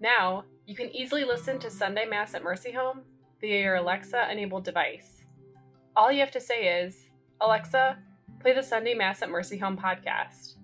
[0.00, 3.00] Now, you can easily listen to Sunday Mass at Mercy Home
[3.40, 5.24] via your Alexa enabled device.
[5.96, 7.08] All you have to say is,
[7.40, 7.98] Alexa,
[8.40, 10.56] play the Sunday Mass at Mercy Home podcast,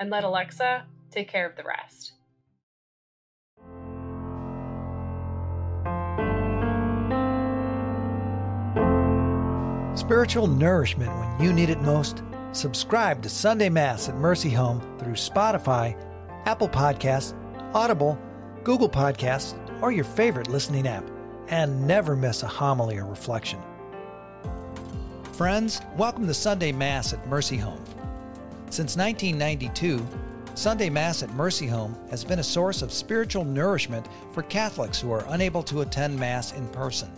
[0.00, 2.14] and let Alexa take care of the rest.
[9.94, 12.24] Spiritual nourishment when you need it most.
[12.50, 15.96] Subscribe to Sunday Mass at Mercy Home through Spotify,
[16.46, 17.34] Apple Podcasts,
[17.74, 18.18] Audible,
[18.64, 21.04] Google Podcasts, or your favorite listening app,
[21.48, 23.60] and never miss a homily or reflection.
[25.32, 27.82] Friends, welcome to Sunday Mass at Mercy Home.
[28.70, 30.06] Since 1992,
[30.54, 35.10] Sunday Mass at Mercy Home has been a source of spiritual nourishment for Catholics who
[35.10, 37.10] are unable to attend Mass in person.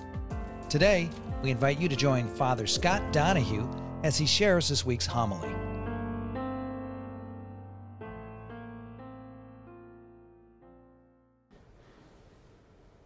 [0.71, 1.11] Today,
[1.43, 3.69] we invite you to join Father Scott Donahue
[4.03, 5.55] as he shares this week's homily.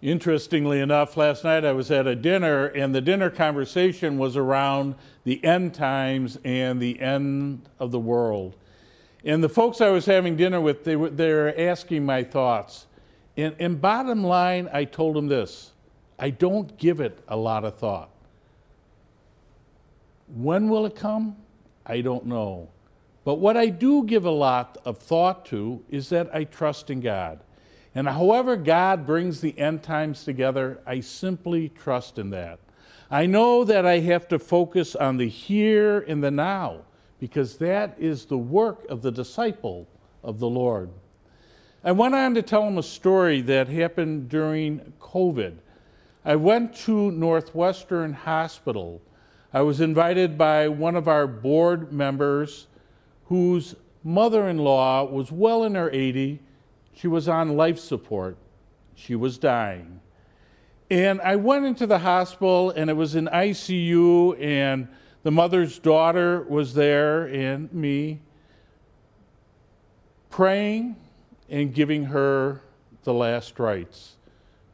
[0.09, 4.95] Interestingly enough, last night I was at a dinner, and the dinner conversation was around
[5.25, 8.57] the end times and the end of the world.
[9.23, 12.87] And the folks I was having dinner with, they were, they were asking my thoughts.
[13.37, 15.73] And, and bottom line, I told them this
[16.19, 18.09] I don't give it a lot of thought.
[20.35, 21.37] When will it come?
[21.85, 22.71] I don't know.
[23.27, 27.03] But what I do give a lot of thought to is that I trust in
[27.03, 27.41] God.
[27.99, 32.61] And however God brings the end times together, I simply trust in that.
[33.11, 36.83] I know that I have to focus on the here and the now
[37.19, 39.89] because that is the work of the disciple
[40.23, 40.91] of the Lord.
[41.83, 45.57] I went on to tell him a story that happened during COVID.
[46.25, 49.03] I went to Northwestern Hospital.
[49.53, 52.69] I was invited by one of our board members
[53.25, 53.75] whose
[54.05, 56.43] mother in law was well in her 80
[56.99, 58.37] she was on life support.
[58.97, 60.01] She was dying.
[60.91, 64.89] And I went into the hospital, and it was in ICU, and
[65.23, 68.21] the mother's daughter was there, and me,
[70.31, 70.97] praying
[71.49, 72.63] and giving her
[73.05, 74.17] the last rites.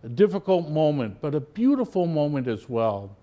[0.02, 3.16] A difficult moment, but a beautiful moment as well.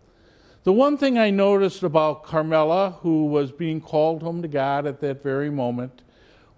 [0.64, 5.00] The one thing I noticed about Carmela, who was being called home to God at
[5.02, 6.04] that very moment,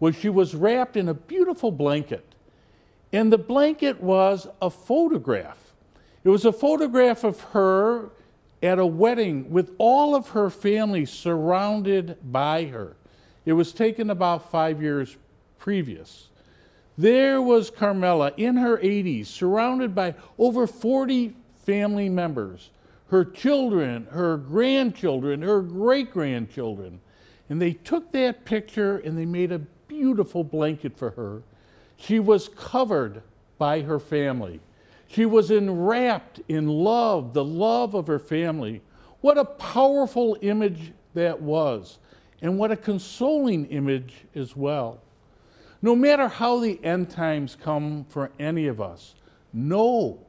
[0.02, 2.33] was she was wrapped in a beautiful blanket.
[3.14, 5.60] And the blanket was a photograph.
[6.24, 8.10] It was a photograph of her
[8.64, 12.96] at a wedding with all of her family surrounded by her.
[13.46, 15.16] It was taken about five years
[15.60, 16.30] previous.
[16.98, 21.36] There was Carmela in her 80s, surrounded by over 40
[21.66, 22.72] family members,
[23.08, 27.00] her children, her grandchildren, her great grandchildren.
[27.50, 31.44] And they took that picture and they made a beautiful blanket for her
[31.98, 33.22] she was covered
[33.58, 34.60] by her family.
[35.08, 38.82] She was enwrapped in love, the love of her family.
[39.22, 42.00] What a powerful image that was,
[42.42, 45.02] and what a consoling image as well.
[45.82, 49.16] No matter how the end times come for any of us,
[49.54, 50.20] know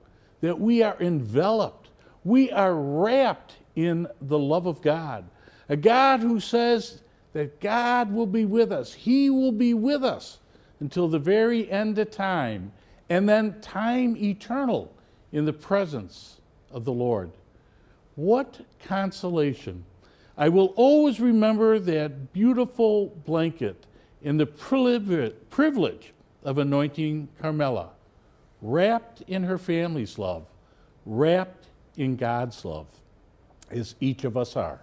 [0.40, 1.88] that we are enveloped,
[2.24, 5.24] we are wrapped in the love of God.
[5.68, 7.00] A God who says
[7.32, 10.38] that God will be with us, He will be with us
[10.84, 12.70] until the very end of time,
[13.08, 14.92] and then time eternal
[15.32, 17.30] in the presence of the Lord.
[18.16, 19.86] What consolation!
[20.36, 23.86] I will always remember that beautiful blanket
[24.20, 26.12] in the privilege
[26.42, 27.92] of anointing Carmela,
[28.60, 30.44] wrapped in her family's love,
[31.06, 32.88] wrapped in God's love,
[33.70, 34.80] as each of us are.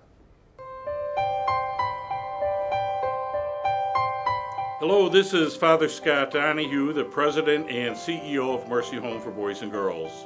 [4.81, 9.61] Hello, this is Father Scott Donahue, the President and CEO of Mercy Home for Boys
[9.61, 10.25] and Girls.